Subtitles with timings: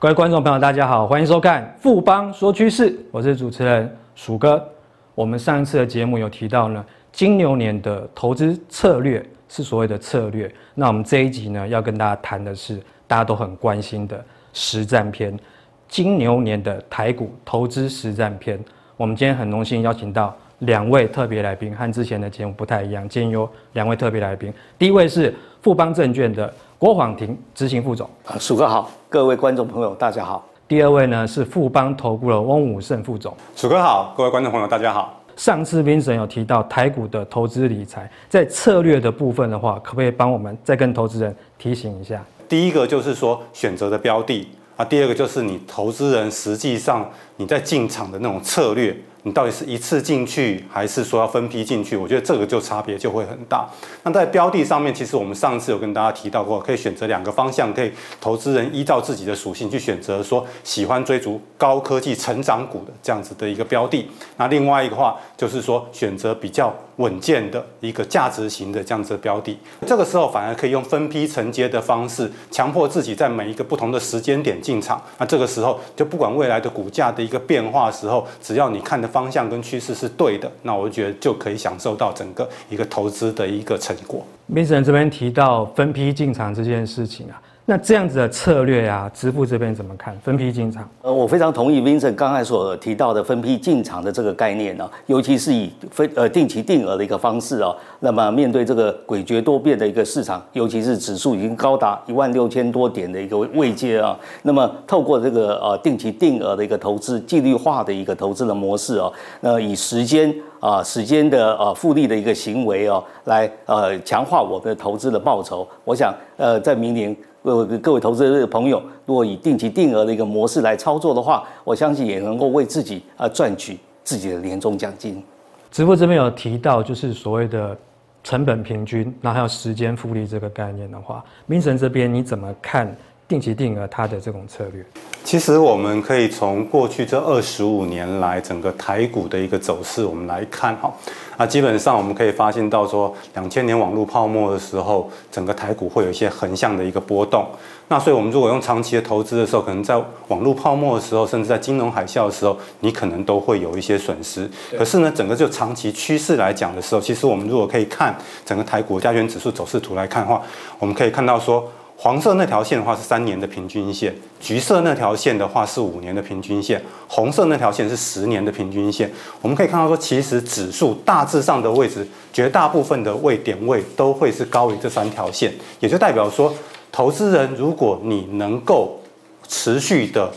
[0.00, 4.66] 各位观众朋友，大家好，欢迎收看富邦说趋势，我是主持人鼠哥。
[5.14, 10.50] 我们上一次的节目有提到呢，金牛年的投资策略是所谓的策略。
[10.74, 14.24] 那我们这一集呢，要跟大家谈的是大家都很关心的
[14.54, 15.38] 实战篇，
[15.86, 18.58] 金牛年的台股投资实战篇。
[18.96, 24.50] 我们今天很荣幸邀请到两位特别来宾，和之前的节目不太一样，今天有两位特别来宾。
[24.78, 30.42] 第一位是富邦证券的郭晃庭执行副总，啊，鼠哥好，各位观众朋友大家好。
[30.66, 35.22] 第二位呢是富邦投顾的翁武胜副总，鼠哥好，各位观众朋友大家好。
[35.36, 42.24] 上次 Vincent 有提到台股的投资理财，在策略的部分的话，可不可以帮我们再跟投资人提醒一下？
[42.48, 47.06] 第一个就是说选择的标的啊，第二个就是你投资人实际上
[47.36, 48.96] 你在进场的那种策略。
[49.22, 51.94] 你到底是一次进去，还是说要分批进去？
[51.94, 53.68] 我觉得这个就差别就会很大。
[54.02, 64.08] 那在标的上面，其实我们上次有跟大家提到过，可以选择两个方向，可以投资人依照自己的属性去选择，说喜欢追逐高科技成长股的这样子的一个标的。
[64.38, 69.58] 那另外一个话就是说选择比较稳健的一个价值型的这样子的标的。
[69.86, 75.02] 这个时候反而可以用分批承接的方式，强迫自己在每一个不同的时间点进场。
[75.18, 79.09] 那这个时候就不管未来的股价的一个变化时候，只要你看的。
[79.10, 84.24] 方向跟趋势是对的，那我觉得就可以享受到整个一个投资的一个成果。
[84.52, 84.82] Mr.
[84.82, 87.40] 这边提到分批进场这件事情啊。
[87.70, 90.12] 那这样子的策略啊，支付这边怎么看？
[90.24, 90.90] 分批进场？
[91.02, 97.72] 呃，我非常同意 Vincent 刚才所提到的分批进场的这个概念呢、啊，尤其是以分呃定期定额的一个方式啊。
[98.00, 109.08] 那么面对这个诡谲多变的一个市场，尤其是指数已经高达一万六千多点的一个位阶啊，那么透过这个呃定期定额的一个投资，纪律化的一个投资的模式啊，
[109.42, 115.64] 那以时间啊时间的呃复利的一个行为啊，来呃强化我们的投资的报酬。
[115.84, 117.16] 我想呃在明年。
[117.42, 125.22] 各各位投资的朋友，如果以定期定额的一个模式来操作的话，我相信也能够为自己啊赚取自己的年终奖金。
[125.70, 127.76] 直播这边有提到，就是所谓的
[128.22, 132.94] 成本平均，然后还有时间复利这个概念的话明神这边你怎么看
[133.30, 134.84] 定期定额它的这种策略？
[135.22, 140.92] 其实我们可以从过去这二十五年来整个台股的一个走势，我们来看哈。
[141.36, 147.46] 那基本上我们可以发现到说，两千年网络泡沫的时候，整个台股会有一些横向的一个波动。
[147.86, 154.50] 那所以，我们如果用长期的投资的时候，可能在网络泡沫的时候，甚至在金融海啸的时候，你可能都会有一些损失。
[154.76, 160.42] 可是呢，整个就长期趋势来讲的时候，其实我们如果可以看整个台股加权指数走势图来看的话，
[160.80, 161.70] 我们可以看到说。
[162.02, 169.10] 黄色那条线的话是三年的平均线，橘色那条线的话是五年的平均线，红色那条线是十年的平均线。
[169.42, 176.50] 我们可以看到说，其实指数大致上的位置，绝大部分的位点位都会是高于这三条线，也就代表说，
[176.90, 178.98] 投资人如果你能够
[179.46, 180.32] 持续的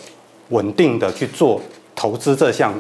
[0.50, 1.62] 稳定的去做
[1.96, 2.74] 投资这项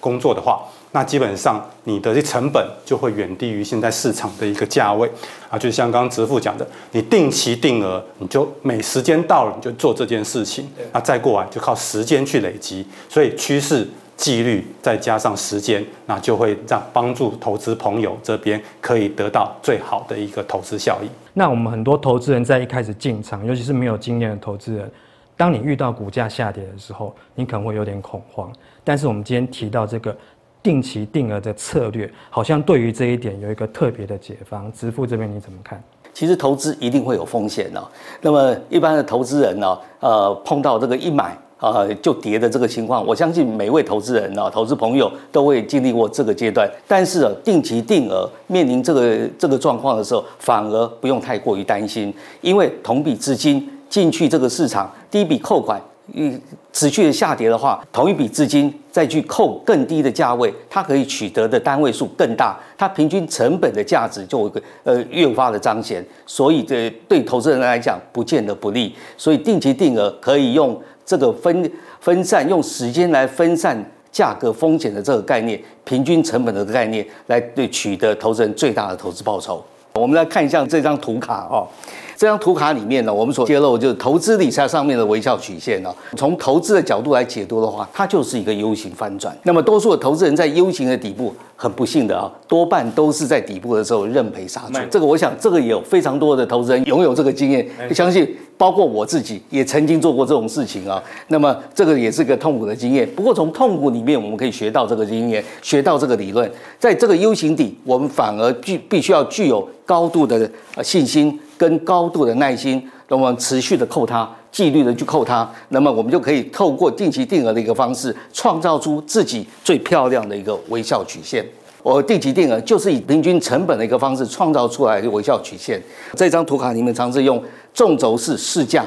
[0.00, 0.62] 工作的话。
[0.94, 5.10] 那基本上你的成本就会远低于现在市场的一个价位
[5.50, 13.84] 啊，就像刚刚直付讲的，你定期定额，你就每时间到了你就做这件事情，那再过来就靠时间去累积，所以趋势、
[14.16, 21.08] 纪律再加上时间，那就会让帮助投资朋友这边可以得到最好的一个投资效益。
[21.32, 24.88] 那我们很多投资人在一开始进场，尤其是没有经验的投资人，
[25.36, 28.48] 当你遇到股价下跌的时候，你可能会有点恐慌。
[28.84, 30.16] 但是我们今天提到这个。
[30.64, 34.72] 定期定额的策略，好像对于这一点有一个特别的解方。
[34.72, 35.80] 支付这边你怎么看？
[36.14, 37.86] 其实投资一定会有风险的。
[38.22, 46.66] 那么一般的投资人呢，呃，碰到这个一买啊就跌的这个情况，我相信每位投资人呢，投资朋友都会经历过这个阶段。
[46.88, 55.78] 但是啊，定期定额面临这个这个状况的时候，反而不用太过于担心，因为同比资金进去这个市场，第一笔扣款。
[56.12, 56.38] 一
[56.72, 68.94] 持续的下跌的话，同一笔资金再去扣更低的价位，它可以取得的单位数更大，它平均成本的价值就会呃越发的彰显，所以这对投资人来讲不见得不利。
[69.16, 79.64] 所以定期定额可以用这个分分散，用时间来分散价格风险的这个概念，平均成本的概念来对取得投资人最大的投资报酬。
[79.94, 81.66] 我们来看一下这张图卡哦。
[82.16, 85.92] 这张图卡里面呢，我们所揭露就是投资理财上面的微笑曲线呢。
[86.16, 89.36] 从投资的角度来解读的话，它就是一个 U 型翻转。
[89.42, 94.78] 那么，多数的投资人在 U 型的底部，很不幸的啊，多半都是在底部的时候认赔杀出。
[94.90, 101.02] 这个，我想这个也有非常多的投资人拥有这个经验，相信包括我自己也曾经做过这种事情啊。
[101.28, 103.08] 那么，这个也是个痛苦的经验。
[103.16, 106.50] 不过，从痛苦里面我们可以学到这个经验，学到这个理论。
[106.78, 110.48] 在这个 U 型底，我们反而具必须要具有高度的
[110.82, 111.40] 信心。
[111.56, 121.44] 跟高度的耐心，那么持续的扣它，纪律的去扣它，那么我们就可以透过定期定额的一个方式，创造出自己最漂亮的一个微笑曲线。
[121.82, 125.78] 我定期定额就是以平均成本的一个方式创造出来的微笑曲线。
[126.16, 127.42] 这张图卡里面尝试用
[127.74, 128.82] 纵轴是市价，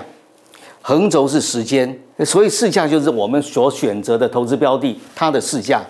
[0.81, 5.81] 横轴是时间，所以市价就是我们所选择的投资标的它的市价。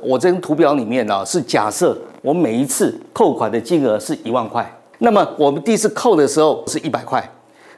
[0.00, 7.22] 我这张图表里面呢是假设我每一次扣款的金额是一万块，那么我们第一次扣的时候是一百块。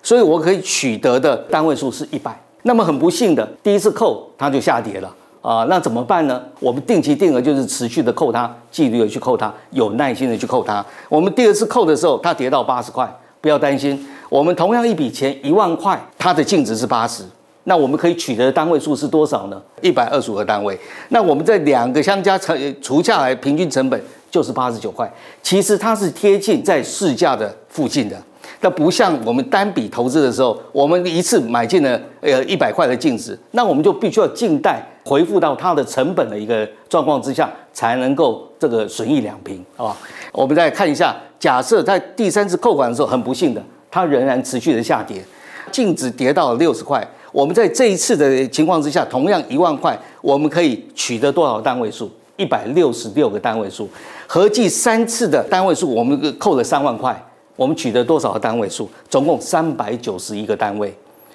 [0.00, 5.12] 所以我可以取得的单位数是一百，那么很不幸的，第一次扣它就下跌了
[5.42, 6.40] 啊，那怎么办呢？
[6.60, 10.82] 我们定期定额就是持续的扣它，纪律的去扣它，有耐心的去扣它。
[11.08, 17.24] 我们第二次扣的时候，它跌到八十块，不要担心，我们同样一笔钱一万块，它的净值是八十，
[17.64, 19.60] 那我们可以取得的单位数是多少呢？
[19.82, 20.78] 一百二十五个单位。
[21.08, 24.00] 那我们在两个相加乘除下来，平均成本
[24.30, 25.10] 就是八十九块。
[25.42, 28.16] 其实它是贴近在市价的附近的。
[28.60, 39.96] 那不像我们单笔投资的时候，我们一次买进了呃一百块的净值，那我们就必须要静待回复到它的成本的一个状况之下，才能够这个损益两平啊。
[40.32, 45.22] 我们再看一下，假设在第三次扣款的时候，很不幸的，它仍然持续的下跌，
[45.70, 47.06] 净值跌到了六十块。
[47.30, 52.10] 我们在这一次的情况之下，同样一万块，我们可以取得多少单位数？
[52.36, 53.88] 一百六十六个单位数，
[54.30, 57.24] 合计三次的单位数，我们扣了三万块。
[57.56, 58.88] 我们取得多少个单位数？
[59.08, 60.94] 总共三百九十一个单位，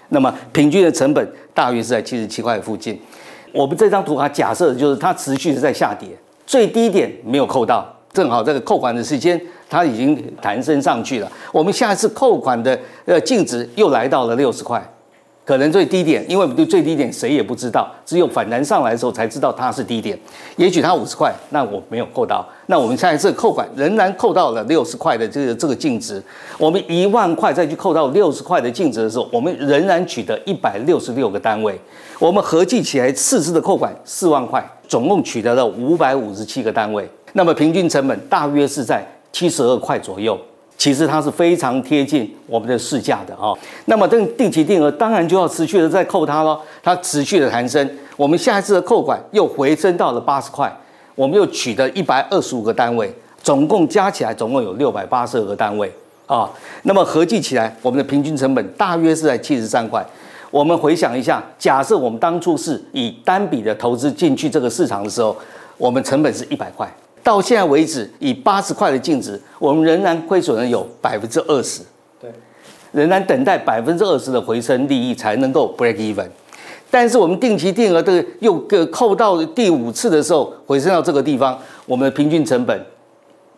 [0.09, 2.97] 那么平均的成本大约是在七十七块附近。
[3.51, 6.07] 我们这张图卡假设就是它持续的在下跌，
[6.45, 11.29] 最低点没有扣到，正好这个扣款的时间它已经弹升上去了。
[11.51, 14.81] 我们下一次扣款的呃净值又来到了六十块。
[15.45, 20.17] 可能最低点，因为最低点谁也不知道，只有反弹上来的时候才知道它是低点。
[20.55, 26.23] 也许它五十块，那我没有扣到，那我们下一次扣款仍然扣到了六十块的这个这个净值。
[26.57, 31.77] 我们一万块再去扣到六十块的净值的时候，我们仍然取得一百六十六个单位。
[32.19, 37.05] 我们合计起来四次的扣款四万块，总共取得了五百五十七个单位。
[37.33, 40.39] 那么平均成本大约是在七十二块左右。
[40.83, 43.53] 其实它是非常贴近我们的市价的啊，
[43.85, 50.69] 那么这个定期定额当然就要持续的再扣它喽，它持续的弹升，我们下一次的扣款又回升到了八十块，
[51.15, 53.09] 我们又取得一百二十五个单位，
[53.41, 55.89] 总共加起来总共有六百八十二个单位
[56.27, 56.49] 啊，
[56.81, 60.05] 那么合计起来，我们的平均成本大约是在七十三块。
[60.51, 65.33] 我们回想一下，假设我们当初是以单笔的投资进去这个市场的时候，
[65.77, 66.93] 我们成本是一百块。
[67.23, 71.81] 到现在为止，以八十块的净值，我们仍然亏损了有百分之二十。
[72.19, 72.29] 对，
[72.91, 76.27] 仍然等待百分之二十的回升利益才能够 break even。
[76.91, 82.85] 但是我们定期定额的又个扣到第五次的时候，回升到这个地方，我们的平均成本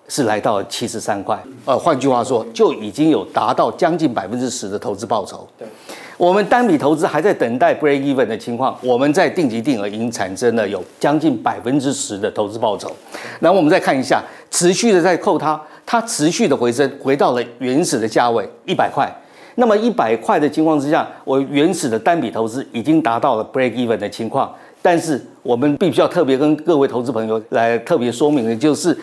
[0.07, 1.37] 是来到了七十三块。
[1.65, 5.45] 呃，换句话说，就已经有达到将近百分之十的投资报酬。
[5.57, 5.67] 对。
[6.17, 12.89] 我们单笔投资还在等待 break even 的情况，我们在定级定额已经产生了有将近百分之十的投资报酬。
[13.41, 19.13] 然后我们再看一下，持续的在扣它，它持续的回升，回到了原始的价位一百块。
[19.55, 24.53] 那么一百块的情况之下，我原始的单笔投资已经达到了 break even 的情况。
[24.81, 28.97] 但是我们必须要特别跟各位投资朋友来特别说明的就是。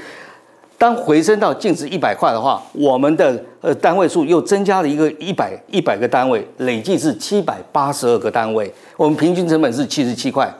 [0.82, 8.68] 当回升到净值一百块的话，我们的呃单位数又增加了一个一百一百个单位，累计是七百八十二个单位。
[8.96, 10.52] 我们平均成本是七十七块。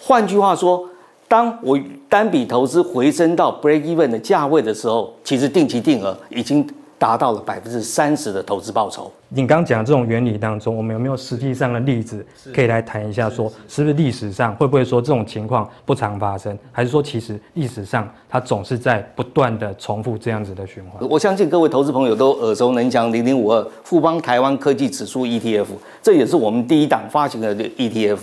[0.00, 0.82] 换句话说，
[1.28, 1.78] 当我
[2.08, 6.66] 单笔投资回升到 break even 的价位的时候，其实定期定额已经
[6.98, 9.12] 达到了百分之三十的投资报酬。
[9.28, 12.24] 你刚讲这种原理当中，我们有没有实际上的例子
[12.54, 13.28] 可以来谈一下？
[13.28, 21.08] 说是不是历史上会不会说这种情况不常发生，还是说其实历史上它总是在不断的重复这样子的循环？
[21.10, 25.66] 我相信各位投资朋友都耳熟能详，零零五二富邦台湾科技指数 ETF，
[26.00, 28.18] 这也是我们第一档发行的 ETF，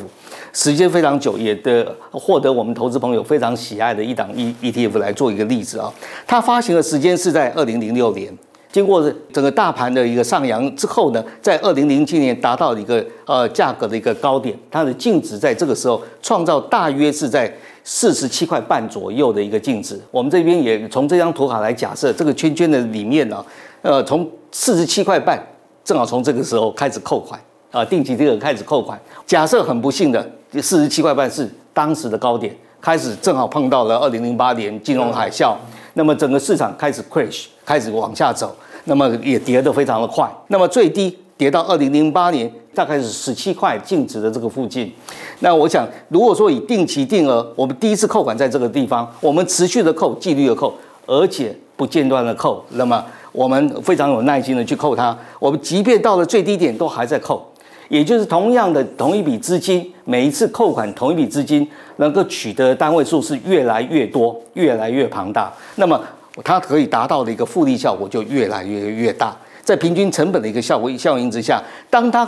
[0.53, 5.94] 时间非常久，也的获得我们投资朋友非常喜爱的一档 E ETF 来做一个例子啊。
[6.25, 8.34] 它发行的时间是在二零零六年。
[8.74, 9.00] 经过
[9.32, 17.53] 整个大盘的一个上扬之后呢，在二零零七年达到一个呃价格的一个高点，它的净值在这个时候创造大约是在
[17.84, 20.01] 四十七块半左右的一个净值。
[20.10, 23.46] 我们这边也从这张图卡来假设，这个圈圈的里面呢，
[23.84, 25.39] 呃，从四十七块半，
[25.86, 27.39] 正好从这个时候开始扣款
[27.70, 29.00] 啊，定期定额开始扣款。
[29.27, 32.51] 假设很不幸的，四十七块半是当时的高点，
[32.82, 35.56] 开始正好碰到了二零零八年金融海啸。
[35.93, 40.29] 那么整个市场开始 crash，开始往下走，那么也跌得非常的快。
[40.47, 44.91] 那么最低跌到二零零八年，大概是十七块净值的这个附近。
[45.39, 50.73] 那我想，如果说以定期定额，我们第一次扣款在这个地方，我们持续的扣，纪律的扣，
[51.05, 55.17] 而且不间断的扣，那么我们非常有耐心的去扣它。
[55.39, 57.45] 我们即便到了最低点都还在扣，
[57.89, 66.01] 也就是同样的同一笔资金，每一次扣款同一笔资金能够取得的单位数是越来越多，越来越庞大，那么
[66.43, 69.35] 它可以达到的一个复利效果就越来越越大。
[69.63, 72.27] 在平均成本的一个效果效应之下，当它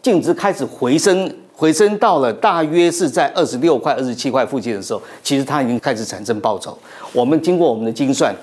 [0.00, 6.76] 净值开始回升，回升到了大约是在二十六块、二十七块附近的时候，其实它已经开始产生报酬。
[7.12, 8.34] 我们经过我们的精算，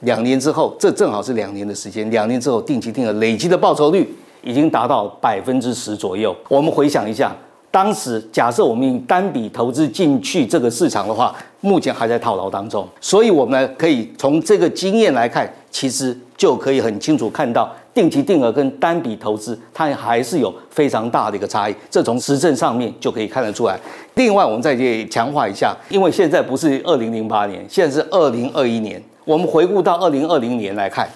[0.00, 2.10] 两年之后，这正好是两年的时间。
[2.10, 4.12] 两年之后，定期定额累积的报酬率
[4.44, 6.34] 已经达到百分之十左右。
[6.48, 7.34] 我们回想一下，
[7.70, 12.86] 当时假设我们以单笔投资进去这个市场的话，目前还在套牢当中。
[13.00, 21.74] 所以，我们可以从这个经验来看，其实就可以很清楚看到，定期定额跟单笔投资它还是有非常大的一个差异。
[21.90, 23.76] 这从实证上面就可以看得出来。
[24.14, 29.02] 另外，我们再去强化一下，因为现在不是二零零八年，现在是二零二一年。
[29.24, 31.08] 我们回顾到二零二零年来看，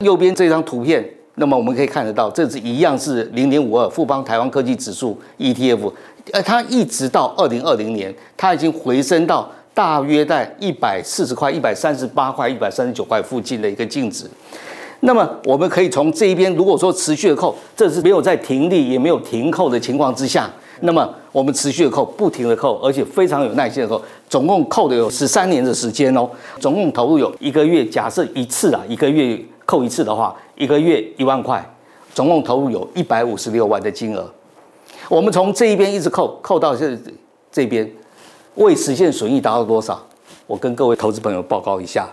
[0.00, 1.02] 右边这张图片，
[1.40, 5.90] 那么我们可以看得到，这是一样是零点五二富邦台湾科技指数 ETF，
[6.32, 14.26] 呃，它一直到二零二零年，它已经回升到大约在一百四十块、一百三十八块、一百三十九块附近的一个净值。
[15.00, 20.50] 那么我们可以从这一边，如果说持续的扣，这是没有在停利也没有停扣的情况之下。
[20.82, 26.28] 那么我们持续的扣，不停的扣，而且非常有耐心的扣，总共扣的有十三年的时间哦。
[26.58, 31.64] 总共投入有一个月，假设一次啊，一个月扣一次的话，一个月一万块，
[32.14, 34.30] 总共投入有一百五十六万的金额。
[35.08, 36.94] 我们从这一边一直扣，扣到这
[37.50, 37.90] 这边，
[38.56, 39.98] 未实现损益达到多少？
[40.46, 42.06] 我跟各位投资朋友报告一下，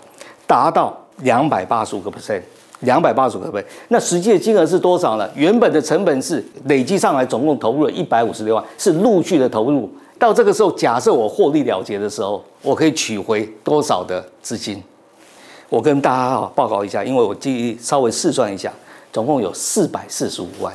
[0.48, 2.42] 达到两百八十五个 percent。
[2.82, 5.28] 两百八十五个 percent，那实际的金额是多少呢？
[5.36, 9.90] 原本的成本是累计上来，总共投入了一百五十六万，是陆续的投入。
[10.20, 14.82] 到这个时候，假设我获利了结的时候，我可以取回多少的资金？
[15.70, 18.72] 我跟大家啊报告一下，因为我记忆稍微试算一下，
[19.12, 20.74] 总共有四百四十五万，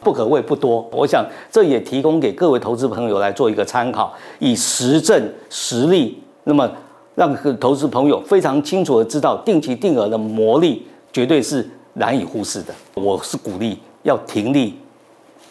[0.00, 0.88] 不可谓不多。
[0.92, 6.70] 我想这也提供给各位投资朋友来做一个参考，以实证实例，那么
[7.14, 10.86] 让投资朋友非常清楚的知道定期定额的魔力。
[11.12, 12.72] 绝对是难以忽视的。
[12.94, 14.74] 我是鼓励要停利，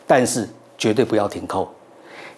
[0.07, 1.71] 但是绝对不要停扣。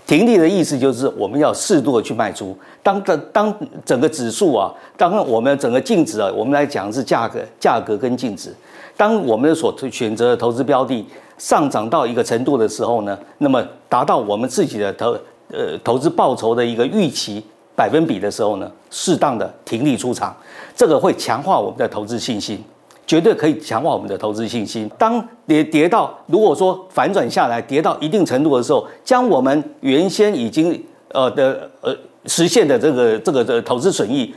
[0.06, 2.56] 停利的意思就是我们要适度的去卖出。
[2.82, 3.54] 当的当
[3.86, 8.54] 整个指数啊，当我们整个净值啊，我们来讲是价格、价格跟净值。
[8.98, 11.06] 当我们所选择的投资标的
[11.38, 15.18] 上涨到一个程度的时候呢，那么达到我们自己的投
[15.48, 17.44] 呃投资报酬的一个预期
[17.76, 20.36] 百分比的时候呢，适当的停利出场，
[20.76, 22.64] 这个会强化我们的投资信心。
[23.06, 24.90] 绝对可以强化我们的投资信心。
[24.98, 31.96] 当跌跌到如果说反转下来，跌到一定程度的时候，将我们原先已经呃的呃
[32.26, 34.34] 实现的这个这个的投资损益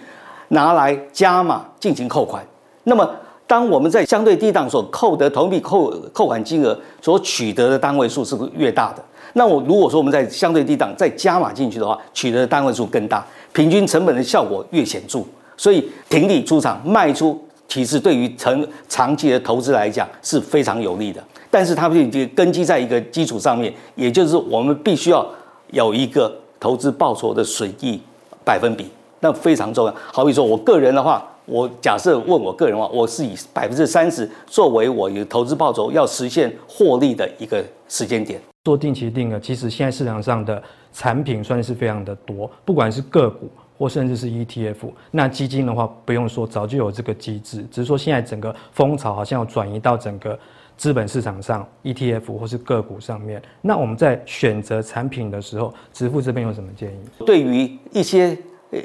[0.48, 2.44] 拿来加码进行扣款。
[2.84, 3.08] 那么，
[3.46, 9.04] 当我们在相对低档所扣的同笔扣扣款金额所取得的单位数是越大的，
[9.34, 15.20] 那我如果说我们在相对低档再加码进去的话，取得的单位数更大，平均成本的效果越显著。
[15.56, 17.40] 所以停利出场卖出。
[17.68, 25.26] 其实对于长长期的投资来讲是非常有利的，但是它必须根基在一个基础上面，也就是我们必须要
[25.72, 28.00] 有一个投资报酬的损益
[28.44, 28.86] 百分比，
[29.20, 29.94] 那非常重要。
[30.12, 38.40] 好比说我个人的话，我假设问我个人的话，我是以百分之三十作为我有投资报酬要实现获利的一个时间点。
[38.64, 43.50] 做定期定额，其实现在市场上的产品算是非常的多，不管是个股。
[43.78, 44.76] 或甚至是 ETF，
[45.10, 50.38] 那基金的话不用说，早就有这个机制，只是说现在整个风潮好像要转移到整个
[50.76, 53.42] 资本市场上，ETF 或是个股上面。
[53.60, 57.24] 那我们在选择产品的时候，支付这边有什么建议？
[57.26, 58.36] 对于一些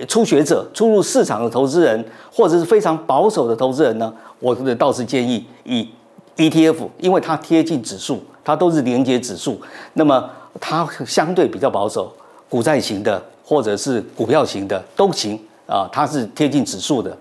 [0.08, 5.90] 初学者、初入市场的投资人，或者是非常保守的投资人呢，我倒是建议以
[6.36, 9.62] ETF，因为它贴近指数，它都是连接指数，
[9.94, 10.30] 那么
[10.60, 12.14] 它相对比较保守，
[12.50, 13.22] 股债型的。
[13.52, 17.16] 或者是股票型的都行啊，它是贴近指数的。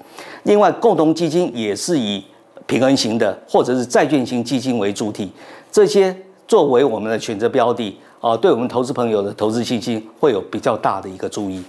[0.45, 2.25] 另外，共同基金也是以
[2.69, 5.33] 平衡型的或者是债券型基金为主体，
[5.73, 11.65] 这些作为我们的选择标的啊，对我们投资朋友的投资信心会有比较大的一个注意。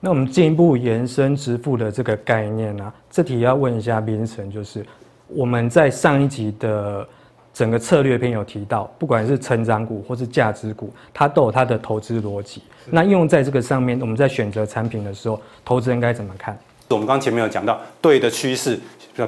[0.00, 4.84] 那我们进一步延伸支付的这个概念呢、这题要问一下斌成，就是
[5.28, 7.06] 我们在上一集的。
[7.56, 12.60] 整个策略篇有提到，不管是成长股或是价值股，它都有它的投资逻辑。
[12.90, 16.54] 那用在这个上面，我们在选择产品的时候，投资人该怎么看？
[16.90, 18.78] 我们刚前面有讲到对的趋势，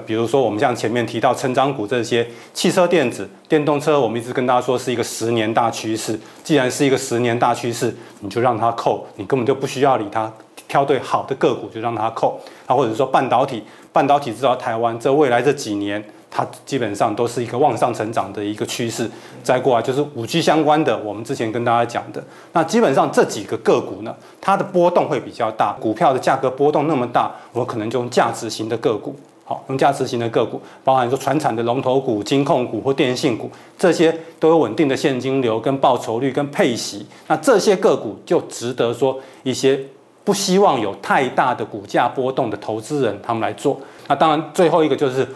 [0.05, 6.21] 比如说我们像前面提到成长股这些汽车电子、电动车，我们一直跟大家说是一个十年大趋势。
[6.45, 10.31] 既然是一个十年大趋势，你就让它扣，你根本就不需要理它，
[10.69, 12.39] 挑对好的个股就让它扣。
[12.67, 16.05] 啊，或者说半导体，半导体知道台湾这未来这几年。
[16.31, 19.11] 它基本上都是一个往上成长的一个趋势。
[19.43, 22.23] 再过来就是五 G 相关的，我们之前跟大家讲的，
[22.53, 29.17] 那基本上这几个个股呢，它的波动会比较大，股票的价格波动那么大，我可能就用价值型的个股。
[29.47, 37.07] 好，用价值型的个股，包含说传产的龙头股、金控股或电信股，这些都有稳定的现金流、跟报酬率、跟配息。
[37.27, 39.81] 那这些个股就值得说一些
[40.29, 43.81] 不希望有太大的股价波动的投资人他们来做。
[44.09, 45.27] 那当然，最后一个就是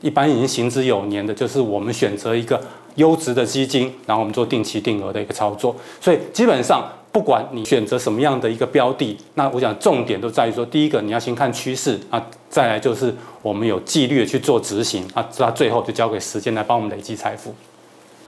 [0.00, 2.58] 一般已经行之有年的，就是我们选择一个
[2.94, 5.76] 优质的基金，然后我们做定期定额的一个操作。
[6.00, 6.82] 所以基本上。
[7.12, 17.52] 不管你选择什么样的一个标的，那我想重点都在于说，第一个你要先看趋势啊，再来就是我们有纪律的去做执行啊，那最后就交给时间来帮我们累积财富。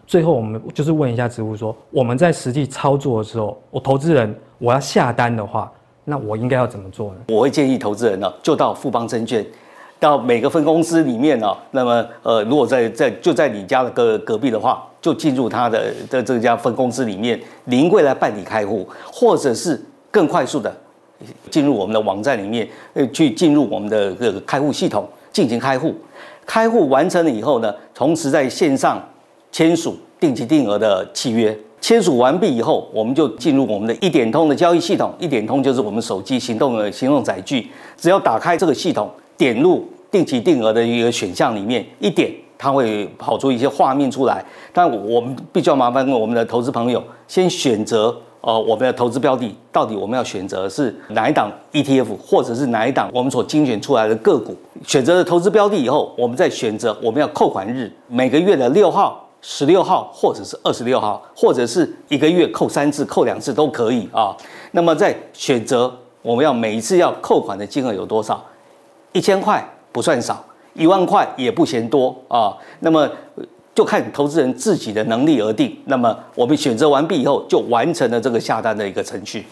[0.04, 5.70] 最后我们就是问一下植物说，我们在实际操作的时候，我投资人我要下单的话，
[6.04, 7.16] 那我应该要怎么做呢？
[7.28, 9.44] 我会建议投资人呢，就到富邦证券。
[10.00, 19.80] 到每个分公司里面呢，那么呃，如果在在就在你家的隔隔壁的话，就进入他的的这家分公司里面，临柜来办理开户，或者是
[20.10, 20.76] 更快速的
[21.52, 25.94] 进入我们的网站里面，呃，去进入我们的这个开户系统进行开户。
[26.44, 29.00] 开户完成了以后呢，同时在线上
[29.52, 31.56] 签署定期定额的契约。
[31.82, 35.12] 签署完毕以后，我们就进入我们的一点通的交易系统。
[35.18, 39.10] 一点通就是我们手机行动的行动载具，只要打开这个系统。
[39.36, 44.44] 点入定期定额的一个选项里面，一点它会跑出一些画面出来。
[44.72, 54.54] 但我们必须要麻烦我们的投资朋友先选择呃我们的投资标的，到底我们要选择是哪一档 ETF，或者是哪一档我们所精选出来的个股。
[54.86, 64.34] 选择了投资标的以后，我们再选择我们要扣款日，每个月的六号、十六号，或者是二十六号，或者是一个月扣三次、扣两次都可以啊。
[64.70, 68.42] 那么在选择我们要每一次要扣款的金额有多少？
[69.12, 70.42] 一千块不算少，
[70.74, 72.56] 一万块也不嫌多啊。
[72.80, 73.10] 那么
[73.74, 75.76] 就看投资人自己的能力而定。
[75.86, 79.44] 那么我们选择完毕以后，就完成了这个下单的一个程序。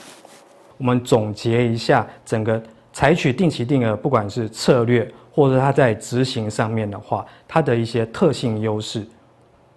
[0.78, 9.06] 我们总结一下，整个采取定期定额，不管是策略或者它在执行上面的话，它的一些特性优势，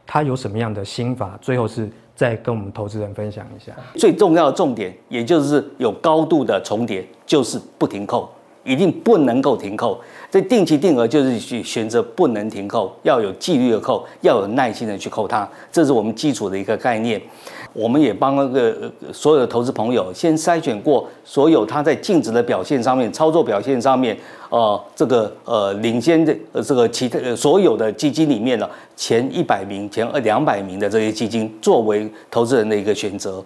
[0.05, 1.37] 他有什么样的心法？
[1.41, 3.71] 最后是再跟我们投资人分享一下。
[3.95, 8.29] 最重要的重点，也就是有高度的重叠，就是不停扣。
[8.65, 9.99] 一定不能够停扣，
[10.31, 17.21] 这定期定额就是去选择不能停扣，要有纪律的扣，要有耐心的去扣它，这是我们基础的一个概念。
[17.73, 24.17] 我们也帮那个所有的投资朋友先筛选过所有他在净值的表现上面、操作表现上面，
[24.49, 33.43] 呃，这个呃领先的呃这个其他呃所有的基金里面呢，前一百名、前二两百名的这些基金作为投资人的一个选择。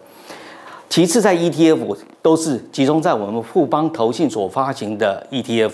[0.89, 5.71] 其次，在 ETF 都是集中在我们富邦投信所发行的 ETF。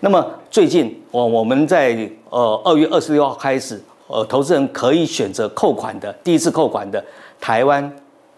[0.00, 3.78] 那么最近，我我们在呃二月二十六号开始，
[4.14, 7.04] 呃，投资人可以选择扣款的第一次扣款的
[7.40, 7.92] 台湾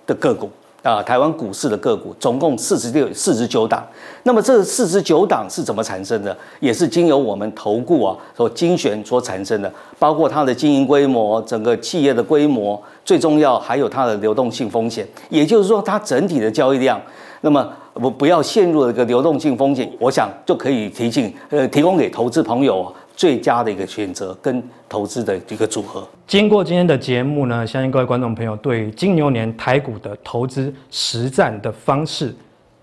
[0.07, 0.49] 的个股。
[0.83, 3.85] 啊，台湾股市的个股总共四十六、四十九档。
[4.23, 6.35] 那么这四十九档是怎么产生的？
[6.61, 15.05] 也是经由我们投顾啊所精选所产生的，包括它的经营规模、整个企业的规模，最重要还有它的流动性风险。
[15.29, 17.03] 也就是说，它整体的交易量。
[17.41, 26.07] 那么不不要陷入了一个流动性风险，我想就可以提醒呃提供给投资朋友最佳的一个选择跟投资的一个组合。
[26.27, 32.35] 经过今天的节目呢，相信各位观众朋友对于金牛年台股的投资实战的方式，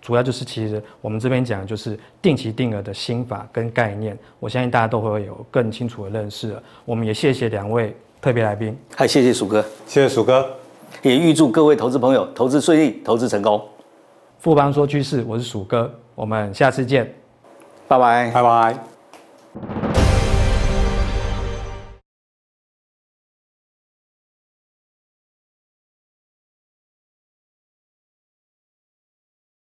[0.02, 6.64] 主要就是其实我们这边讲的就是定期定额的心法跟概念，我相信大家都会有更清楚的认识了。
[6.84, 10.46] 我们也谢谢两位特别来宾，嗨，谢谢鼠哥，谢谢鼠哥，
[11.04, 13.62] 也预祝各位投资朋友投资顺利，投资成功。
[14.40, 17.06] 富邦说趋势，我是鼠哥，我们下次见，
[17.88, 18.93] 拜拜，拜拜。